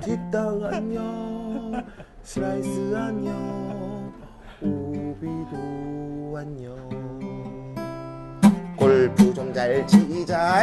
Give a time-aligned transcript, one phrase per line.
[0.00, 1.84] 딱 안녕
[2.22, 4.12] 슬라이스 안녕
[4.62, 7.74] 오비도 안녕
[8.76, 10.62] 골프 좀 잘 치자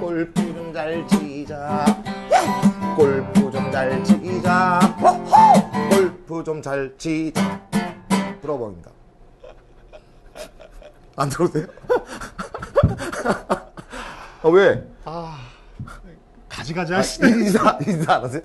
[0.00, 1.84] 골프 좀 잘 치자
[2.96, 4.80] 골프 좀 잘 치자!
[5.90, 7.60] 골프 좀 잘 치자
[8.42, 8.90] 브라보입니다
[11.16, 11.66] 안 들어도 돼요?
[14.42, 14.84] 아 왜?
[16.68, 17.28] 가지가지 아, 하시네.
[17.44, 18.42] 인사 인사 안 하세요?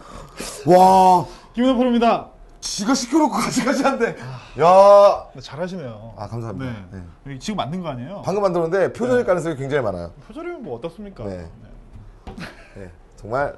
[0.65, 2.29] 와 김은호 프로입니다.
[2.61, 4.15] 지가 시켜놓고 가지가지 한데
[4.59, 5.25] 야.
[5.33, 6.13] 네, 잘하시네요.
[6.17, 6.71] 아 감사합니다.
[6.91, 7.03] 네.
[7.25, 7.39] 네.
[7.39, 8.21] 지금 맞는 거 아니에요?
[8.23, 10.11] 방금 만들었는데 표절일 가능성이 굉장히 많아요.
[10.27, 11.25] 표절이면 뭐 어떻습니까?
[11.25, 11.49] 네.
[12.75, 13.57] 네, 정말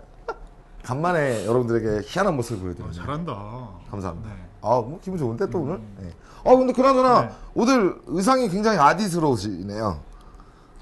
[0.84, 2.94] 간만에 여러분들에게 희한한 모습을 보여드리네요.
[2.94, 3.70] 잘한다.
[3.92, 4.30] 감사합니다.
[4.30, 4.36] 네.
[4.62, 5.80] 아, 뭐 기분 좋은데 또 오늘.
[6.00, 6.12] 네.
[6.44, 7.30] 아, 근데 그나저나 네.
[7.54, 10.00] 오늘 의상이 굉장히 아디스러우시네요.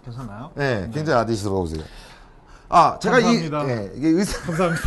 [0.03, 0.51] 괜찮나요?
[0.55, 1.83] 네, 굉장히 아디스러우세요.
[2.75, 3.63] 아, 제가 감사합니다.
[3.63, 4.83] 이 네, 이게 의상 감사합니다.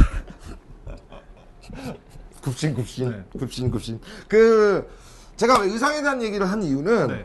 [2.42, 3.38] 굽신 굽신 네.
[3.38, 4.90] 굽신 굽신 그
[5.36, 7.24] 제가 의상에 대한 얘기를 한 이유는 네.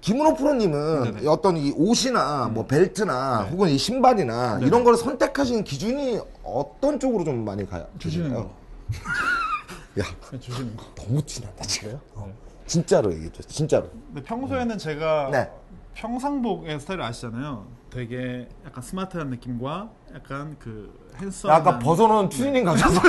[0.00, 1.28] 김은호 프로님은 네네.
[1.28, 3.50] 어떤 이 옷이나 뭐 벨트나 네.
[3.50, 4.66] 혹은 이 신발이나 네네.
[4.68, 7.84] 이런 걸 선택하시는 기준이 어떤 쪽으로 좀 많이 가요?
[7.98, 8.54] 주시는 거.
[9.98, 10.84] 야, 네, 주시는 거.
[10.94, 11.98] 너무 티난다 지금.
[12.14, 12.26] 어.
[12.28, 12.34] 네.
[12.66, 13.90] 진짜로 얘기해줘, 진짜로.
[14.06, 15.50] 근데 평소에는 제가 네.
[15.94, 17.77] 평상복의 스타일을 아시잖아요.
[17.90, 21.50] 되게 약간 스마트한 느낌과 약간 그 핸섬.
[21.50, 23.00] 아까 벗어놓은 추리닝 가져서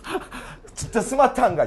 [0.74, 1.66] 진짜 스마트한가.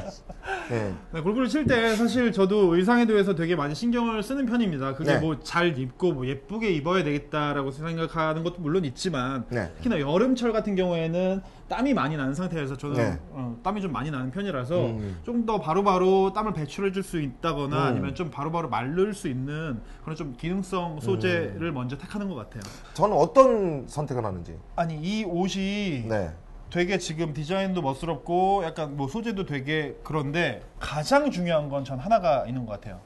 [0.68, 0.73] 씨.
[0.73, 0.94] 네.
[1.14, 4.96] 네, 골프를 칠 때 사실 저도 의상에 대해서 되게 많이 신경을 쓰는 편입니다.
[4.96, 5.20] 그게 네.
[5.20, 9.72] 뭐잘 입고 뭐 예쁘게 입어야 되겠다라고 생각하는 것도 물론 있지만 네.
[9.78, 13.20] 특히나 여름철 같은 경우에는 땀이 많이 나는 상태에서 저는 네.
[13.32, 15.18] 어, 땀이 좀 많이 나는 편이라서 음.
[15.26, 17.82] 좀더 바로바로 땀을 배출해 줄 수 있다거나 음.
[17.84, 22.61] 아니면 좀 바로바로 마를 수 있는 그런 좀 기능성 소재를 먼저 택하는 것 같아요.
[22.94, 24.58] 저는 어떤 선택을 하는지.
[24.76, 26.32] 아니 이 옷이 네.
[26.70, 32.66] 되게 지금 디자인도 멋스럽고 약간 뭐 소재도 되게 그런데 가장 중요한 건 전 하나가 있는
[32.66, 33.00] 것 같아요.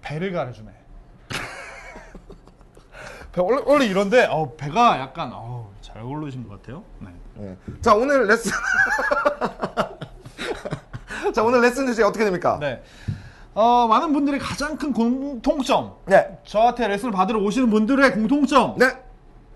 [0.00, 0.70] 배를 가려주네.
[3.32, 6.82] 배 원래, 원래 이런데 어, 배가 약간 어, 잘 어울리신 것 같아요.
[6.98, 7.08] 네.
[7.36, 7.56] 네.
[7.80, 8.50] 자 오늘 레슨.
[11.32, 12.58] 자 오늘 레슨 주제 어떻게 됩니까?
[12.60, 12.82] 네.
[13.54, 15.94] 어, 많은 분들의 가장 큰 공통점.
[16.06, 16.36] 네.
[16.44, 18.76] 저한테 레슨을 받으러 오시는 분들의 공통점.
[18.78, 18.86] 네.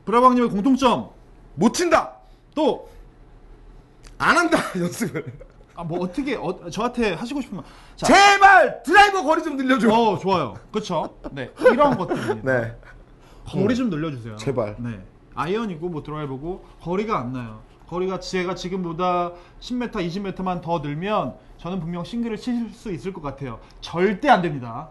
[0.05, 1.11] 브라방님의 공통점.
[1.55, 2.13] 못 친다.
[2.55, 2.89] 또,
[4.19, 5.25] 안 한다 연습을.
[5.75, 7.65] 아, 뭐 어떻게, 어, 저한테 하시고 싶은 말.
[7.97, 9.93] 자, 제발 드라이버 거리 좀 늘려줘.
[9.93, 10.55] 어, 좋아요.
[10.73, 11.19] 그쵸?
[11.33, 11.51] 네.
[11.71, 12.61] 이런 것들입니다.
[12.61, 12.77] 네.
[13.45, 14.37] 거리 좀 늘려주세요.
[14.37, 14.77] 제발.
[14.79, 15.05] 네.
[15.35, 17.61] 아이언이고 뭐 드라이버고 거리가 안 나요.
[17.89, 23.61] 거리가 제가 지금보다 10m, 20m만 더 늘면 저는 분명 싱글을 칠수 있을 것 같아요.
[23.83, 24.89] 절대 안 됩니다.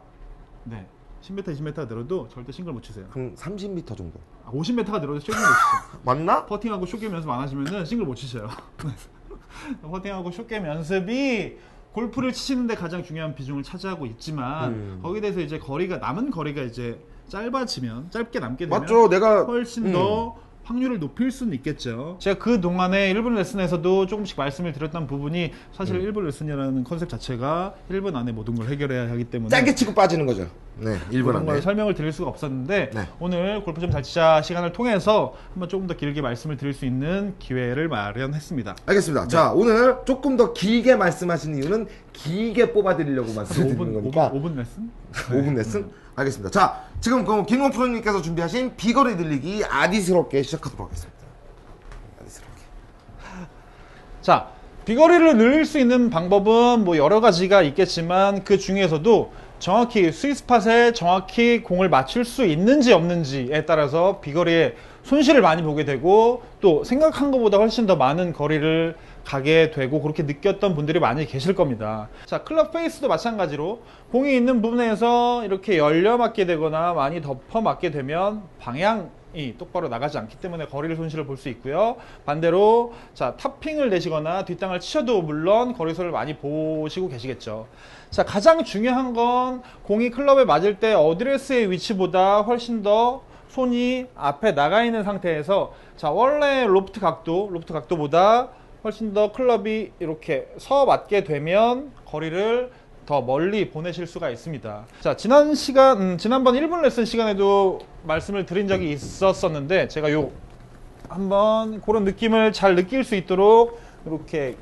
[0.63, 0.87] 네.
[1.23, 3.07] 10m, 20m 늘어도 절대 싱글 못 치세요.
[3.09, 4.19] 그럼 30m 정도.
[4.45, 6.01] 아, 50m가 늘어도 싱글 못 치세요.
[6.03, 6.45] 맞나?
[6.45, 8.47] 퍼팅하고 숏게임 연습 안 하시면은 싱글 못 치셔요.
[9.81, 11.57] 퍼팅하고 숏게임 연습이
[11.93, 14.99] 골프를 치시는데 가장 중요한 비중을 차지하고 있지만 음.
[15.01, 16.99] 거기에 대해서 이제 거리가 남은 거리가 이제
[17.29, 19.09] 짧아지면 짧게 남게 되면 맞죠.
[19.09, 19.91] 내가 훨씬 음.
[19.93, 22.17] 더 확률을 높일 수는 있겠죠.
[22.19, 26.01] 제가 그 동안에 1분 레슨에서도 조금씩 말씀을 드렸던 부분이 사실 음.
[26.01, 30.47] 1분 레슨이라는 컨셉 자체가 1분 안에 모든 걸 해결해야 하기 때문에 짧게 치고 빠지는 거죠.
[30.77, 30.97] 네.
[31.11, 31.61] 1분 그런 걸 안에.
[31.61, 33.07] 설명을 드릴 수가 없었는데 네.
[33.19, 37.33] 오늘 골프 좀 잘 치자 시간을 통해서 한번 조금 더 길게 말씀을 드릴 수 있는
[37.39, 38.75] 기회를 마련했습니다.
[38.85, 39.27] 알겠습니다.
[39.27, 44.89] 자, 오늘 조금 더 길게 말씀하신 이유는 길게 뽑아드리려고 말씀드리는 5분, 거니까 5분, 5분 레슨?
[45.13, 45.89] 5분 레슨?
[46.17, 46.51] 알겠습니다.
[46.51, 51.19] 자, 지금 그럼 김원 프로님께서 준비하신 비거리 들리기 아디스럽게 시작하도록 하겠습니다.
[52.21, 52.61] 아디스럽게.
[54.21, 54.47] 자,
[54.85, 61.89] 비거리를 늘릴 수 있는 방법은 뭐 여러 가지가 있겠지만 그 중에서도 정확히 스위스팟에 정확히 공을
[61.89, 67.95] 맞출 수 있는지 없는지에 따라서 비거리에 손실을 많이 보게 되고 또 생각한 것보다 훨씬 더
[67.95, 72.09] 많은 거리를 가게 되고 그렇게 느꼈던 분들이 많이 계실 겁니다.
[72.25, 73.81] 자, 클럽 페이스도 마찬가지로
[74.11, 80.17] 공이 있는 부분에서 이렇게 열려 맞게 되거나 많이 덮어 맞게 되면 방향 이 똑바로 나가지
[80.17, 81.97] 않기 때문에 거리를 손실을 볼 수 있고요.
[82.25, 87.67] 반대로 자 탑핑을 내시거나 뒷땅을 치셔도 물론 거리 손해를 많이 보시고 계시겠죠.
[88.09, 94.83] 자 가장 중요한 건 공이 클럽에 맞을 때 어드레스의 위치보다 훨씬 더 손이 앞에 나가
[94.83, 98.49] 있는 상태에서 자 원래 로프트 각도 로프트 각도보다
[98.85, 102.71] 훨씬 더 클럽이 이렇게 서 맞게 되면 거리를
[103.05, 104.85] 더 멀리 보내실 수가 있습니다.
[104.99, 110.31] 자, 지난 시간, 음, 지난번 1분 레슨 시간에도 말씀을 드린 적이 있었었는데, 제가 요,
[111.07, 114.55] 한번 그런 느낌을 잘 느낄 수 있도록 이렇게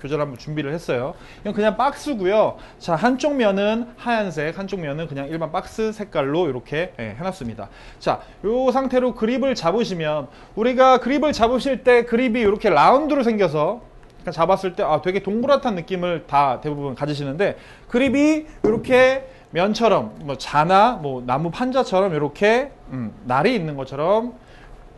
[0.00, 1.14] 교절 한번 준비를 했어요.
[1.40, 2.58] 이건 그냥 박스고요.
[2.78, 7.68] 자, 한쪽 면은 하얀색, 한쪽 면은 그냥 일반 박스 색깔로 이렇게 예, 해놨습니다.
[7.98, 13.87] 자, 요 상태로 그립을 잡으시면 우리가 그립을 잡으실 때 그립이 이렇게 라운드로 생겨서
[14.32, 17.56] 잡았을 때 아, 되게 동그랗다는 느낌을 다 대부분 가지시는데
[17.88, 24.34] 그립이 이렇게 면처럼 뭐 자나 뭐 나무 판자처럼 이렇게 음, 날이 있는 것처럼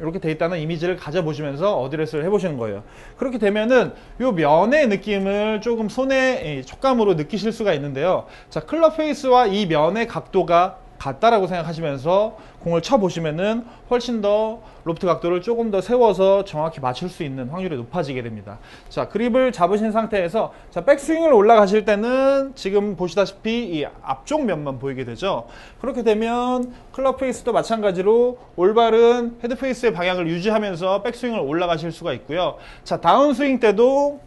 [0.00, 2.82] 이렇게 돼 있다는 이미지를 가져보시면서 어드레스를 해보시는 거예요.
[3.18, 8.24] 그렇게 되면은 요 면의 느낌을 조금 손의 이 촉감으로 느끼실 수가 있는데요.
[8.48, 15.70] 자, 클럽 페이스와 이 면의 각도가 같다라고 생각하시면서 공을 쳐보시면은 훨씬 더 로프트 각도를 조금
[15.70, 18.58] 더 세워서 정확히 맞출 수 있는 확률이 높아지게 됩니다.
[18.90, 25.46] 자, 그립을 잡으신 상태에서 자, 백스윙을 올라가실 때는 지금 보시다시피 이 앞쪽 면만 보이게 되죠.
[25.80, 32.56] 그렇게 되면 클럽 페이스도 마찬가지로 올바른 헤드 페이스의 방향을 유지하면서 백스윙을 올라가실 수가 있고요.
[32.84, 34.20] 자, 다운 스윙 때도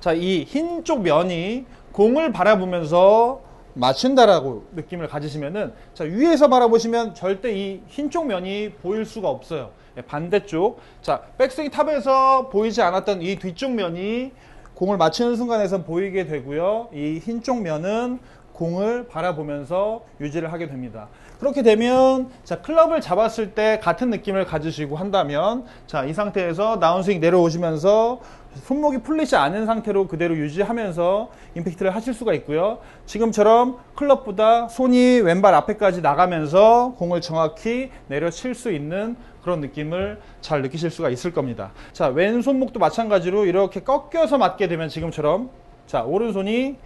[0.00, 3.40] 자, 이 흰 쪽 면이 공을 바라보면서
[3.76, 9.70] 맞춘다라고 느낌을 가지시면은 자, 위에서 바라보시면 절대 이 흰쪽 면이 보일 수가 없어요.
[9.98, 10.80] 예, 반대쪽.
[11.02, 14.32] 자, 백스윙 탑에서 보이지 않았던 이 뒤쪽 면이
[14.74, 16.88] 공을 맞추는 순간에선 보이게 되고요.
[16.92, 18.18] 이 흰쪽 면은
[18.56, 21.08] 공을 바라보면서 유지를 하게 됩니다.
[21.38, 28.20] 그렇게 되면 자 클럽을 잡았을 때 같은 느낌을 가지시고 한다면 자이 상태에서 다운스윙 내려오시면서
[28.54, 32.78] 손목이 풀리지 않은 상태로 그대로 유지하면서 임팩트를 하실 수가 있고요.
[33.04, 40.90] 지금처럼 클럽보다 손이 왼발 앞에까지 나가면서 공을 정확히 내려칠 수 있는 그런 느낌을 잘 느끼실
[40.90, 41.72] 수가 있을 겁니다.
[41.92, 45.50] 자 왼손목도 마찬가지로 이렇게 꺾여서 맞게 되면 지금처럼
[45.86, 46.76] 자 오른손이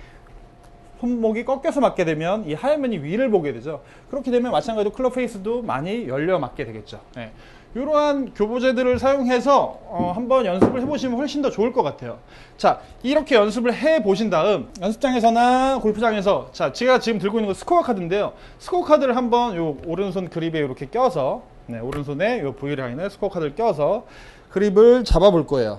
[1.00, 3.82] 손목이 꺾여서 맞게 되면 이 하얀 면이 위를 보게 되죠.
[4.10, 7.00] 그렇게 되면 마찬가지로 클럽 페이스도 많이 열려 맞게 되겠죠.
[7.16, 7.32] 네.
[7.74, 12.18] 이러한 교보재들을 사용해서 어, 한번 연습을 해보시면 훨씬 더 좋을 것 같아요.
[12.56, 17.82] 자, 이렇게 연습을 해 보신 다음 연습장에서나 골프장에서 자, 제가 지금 들고 있는 거 스코어
[17.82, 18.32] 카드인데요.
[18.58, 23.54] 스코어 카드를 한번 요 오른손 그립에 이렇게 껴서 네, 오른손에 요 V 라인에 스코어 카드를
[23.54, 24.04] 껴서
[24.50, 25.78] 그립을 잡아 볼 거예요.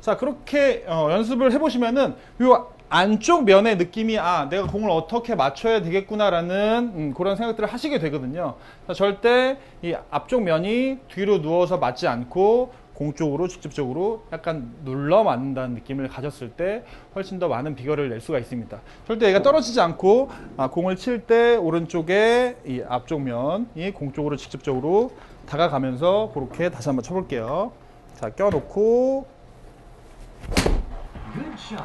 [0.00, 6.92] 자, 그렇게 어, 연습을 해보시면은 요 안쪽 면의 느낌이 아 내가 공을 어떻게 맞춰야 되겠구나라는
[6.94, 8.56] 음, 그런 생각들을 하시게 되거든요.
[8.88, 15.74] 자, 절대 이 앞쪽 면이 뒤로 누워서 맞지 않고 공 쪽으로 직접적으로 약간 눌러 맞는다는
[15.76, 16.82] 느낌을 가졌을 때
[17.14, 18.80] 훨씬 더 많은 비거리를 낼 수가 있습니다.
[19.06, 25.12] 절대 얘가 떨어지지 않고 아, 공을 칠 때 오른쪽에 이 앞쪽 면이 공 쪽으로 직접적으로
[25.46, 27.70] 다가가면서 그렇게 다시 한번 쳐볼게요.
[28.16, 29.26] 자 껴놓고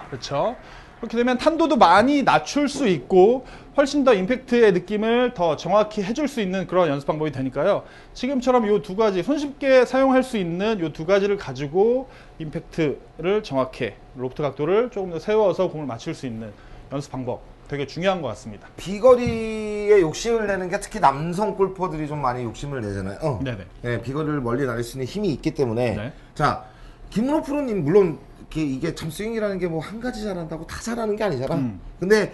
[0.09, 0.55] 그렇죠.
[0.99, 3.45] 그렇게 되면 탄도도 많이 낮출 수 있고
[3.77, 7.83] 훨씬 더 임팩트의 느낌을 더 정확히 해줄 수 있는 그런 연습 방법이 되니까요.
[8.13, 12.07] 지금처럼 이 두 가지 손쉽게 사용할 수 있는 이 두 가지를 가지고
[12.39, 16.51] 임팩트를 정확히 로프트 각도를 조금 더 세워서 공을 맞출 수 있는
[16.91, 18.67] 연습 방법 되게 중요한 것 같습니다.
[18.77, 23.17] 비거리에 욕심을 내는 게 특히 남성 골퍼들이 좀 많이 욕심을 내잖아요.
[23.21, 23.39] 어.
[23.43, 23.57] 네네.
[23.81, 26.13] 네, 비거리를 멀리 날릴 수 있는 힘이 있기 때문에 네.
[26.35, 26.63] 자
[27.09, 28.19] 김문호 프로님 물론
[28.49, 31.55] 이게, 이게 참 스윙이라는 게 뭐 한 가지 잘한다고 다 잘하는 게 아니잖아.
[31.55, 31.79] 음.
[31.99, 32.33] 근데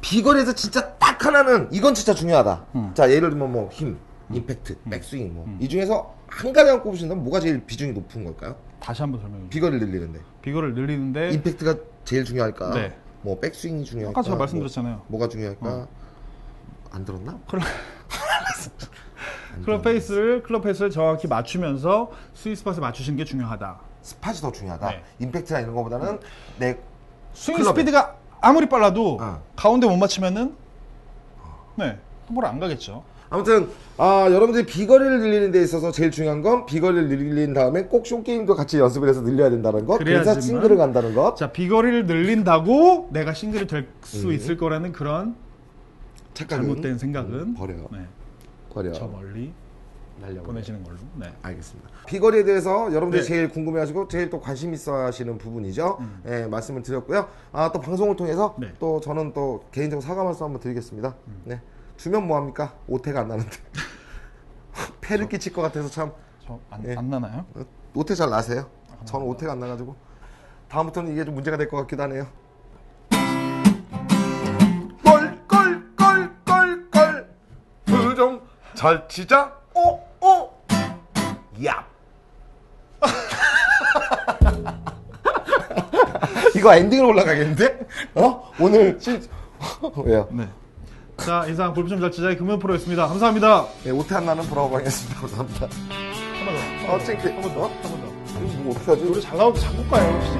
[0.00, 2.66] 비거리에서 진짜 딱 하나는 이건 진짜 중요하다.
[2.74, 2.90] 음.
[2.94, 3.98] 자 예를 들면 뭐 힘,
[4.32, 8.56] 임팩트, 백스윙 뭐 이 중에서 한 가지만 꼽으신다면 뭐가 제일 비중이 높은 걸까요?
[8.80, 9.50] 다시 한번 설명해 주세요.
[9.50, 12.74] 비거리를 늘리는데 비거를 늘리는데 임팩트가 제일 중요할까?
[12.74, 12.96] 네.
[13.22, 14.18] 뭐 백스윙이 중요할까?
[14.18, 15.02] 아까 제가 말씀드렸잖아요.
[15.06, 15.86] 뭐, 가 중요할까?
[16.90, 17.38] 안 들었나?
[17.48, 17.62] 클럽,
[19.64, 23.78] 클럽 페이스를 클럽 페이스를 정확히 맞추면서 스윗 스팟에 맞추시는 게 중요하다.
[24.02, 24.88] 스팟이 더 중요하다.
[24.90, 25.02] 네.
[25.20, 26.18] 임팩트나 이런 거보다는
[26.58, 26.76] 내
[27.34, 27.70] 스윙 클럽에.
[27.72, 29.42] 스피드가 아무리 빨라도 어.
[29.56, 30.54] 가운데 못 맞추면은
[31.76, 33.04] 네 홈으로 안 가겠죠.
[33.30, 38.54] 아무튼 아 여러분들이 비거리를 늘리는 데 있어서 제일 중요한 건 비거리를 늘린 다음에 꼭 숏게임도
[38.56, 43.32] 같이 연습을 해서 늘려야 된다는 것 그래서 그래야지만- 싱글을 간다는 것 자 비거리를 늘린다고 내가
[43.32, 44.32] 싱글이 될수 음.
[44.32, 45.34] 있을 거라는 그런
[46.34, 48.00] 착각은 잘못된 생각은 음, 버려요 네,
[48.70, 49.52] 버려 저 멀리
[50.22, 50.96] 날려 보내시는 걸로.
[51.16, 51.32] 네.
[51.42, 53.28] 알겠습니다 비거리에 대해서 여러분들이 네.
[53.28, 58.54] 제일 궁금해하시고 제일 또 관심 있어 하시는 부분이죠 예, 말씀을 드렸고요 아 또 방송을 통해서
[58.58, 58.72] 네.
[58.78, 61.14] 또 저는 또 개인적으로 사과 말씀 한번 드리겠습니다
[61.44, 61.60] 네
[61.96, 63.50] 주면 뭐 합니까 오태가 안 나는데
[65.00, 66.12] 폐를 끼칠 것 같아서 참
[66.46, 66.94] 저안 예.
[66.96, 67.44] 안 나나요?
[67.54, 67.64] 어,
[67.94, 68.66] 오태 잘 나세요?
[69.04, 69.96] 저는 오태가 안 나가지고
[70.68, 72.26] 다음부터는 이게 좀 문제가 될 것 같기도 하네요.
[75.04, 77.28] 껄껄껄껄껄
[77.84, 78.40] 부정
[78.74, 79.54] 잘 치자
[81.66, 81.84] 야
[86.56, 87.78] 이거 엔딩으로 올라가겠는데?
[88.14, 88.50] 어?
[88.58, 89.20] 오늘 실
[90.04, 90.28] 왜요?
[90.30, 90.48] 네.
[91.18, 93.06] 자 이상 골프 좀잘 치자의 금연 프로였습니다.
[93.08, 93.66] 감사합니다.
[93.84, 95.20] 네, 오태 안 나는 보라고 하겠습니다.
[95.20, 95.66] 감사합니다.
[95.66, 96.92] 한번 더.
[96.94, 97.32] 어, 창피해.
[97.34, 97.68] 한번 더.
[97.68, 98.06] 한 번 더.
[98.44, 99.04] 이거 뭐 어떻게 하지?
[99.04, 100.32] 노래 잘 나오면 작곡가예요 혹시?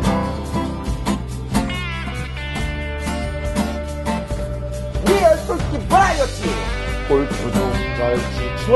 [5.06, 6.42] 리얼 솔키 바이어티
[7.08, 8.72] 골프 좀잘 치죠